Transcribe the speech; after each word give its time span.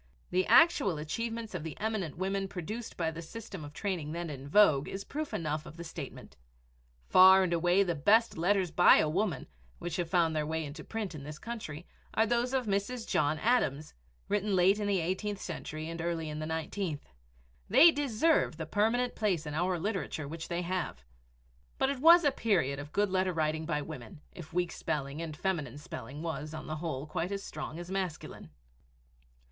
The 0.31 0.47
actual 0.47 0.97
achievements 0.97 1.53
of 1.53 1.61
the 1.61 1.79
eminent 1.79 2.17
women 2.17 2.47
produced 2.47 2.97
by 2.97 3.11
the 3.11 3.21
system 3.21 3.63
of 3.63 3.71
training 3.71 4.13
then 4.13 4.31
in 4.31 4.47
vogue 4.49 4.87
is 4.89 5.03
proof 5.03 5.31
enough 5.31 5.67
of 5.67 5.77
the 5.77 5.83
statement. 5.83 6.37
Far 7.07 7.43
and 7.43 7.53
away 7.53 7.83
the 7.83 7.93
best 7.93 8.35
letters 8.35 8.71
by 8.71 8.97
a 8.97 9.07
woman, 9.07 9.45
which 9.77 9.97
have 9.97 10.09
found 10.09 10.35
their 10.35 10.43
way 10.47 10.65
into 10.65 10.83
print 10.83 11.13
in 11.13 11.21
this 11.21 11.37
country, 11.37 11.85
are 12.15 12.25
those 12.25 12.51
of 12.51 12.65
Mrs. 12.65 13.07
John 13.07 13.37
Adams, 13.37 13.93
written 14.27 14.55
late 14.55 14.79
in 14.79 14.87
the 14.87 14.99
eighteenth 15.01 15.39
century 15.39 15.87
and 15.87 16.01
early 16.01 16.29
in 16.29 16.39
the 16.39 16.47
nineteenth. 16.47 17.07
They 17.69 17.91
deserve 17.91 18.57
the 18.57 18.65
permanent 18.65 19.13
place 19.13 19.45
in 19.45 19.53
our 19.53 19.77
literature 19.77 20.27
which 20.27 20.47
they 20.47 20.63
have. 20.63 21.03
But 21.77 21.91
it 21.91 21.99
was 21.99 22.23
a 22.23 22.31
period 22.31 22.79
of 22.79 22.91
good 22.91 23.11
letter 23.11 23.33
writing 23.33 23.67
by 23.67 23.83
women 23.83 24.21
if 24.31 24.51
weak 24.51 24.71
spelling 24.71 25.21
and 25.21 25.37
feminine 25.37 25.77
spelling 25.77 26.23
was, 26.23 26.55
on 26.55 26.65
the 26.65 26.77
whole, 26.77 27.05
quite 27.05 27.31
as 27.31 27.43
strong 27.43 27.77
as 27.77 27.91
masculine! 27.91 28.49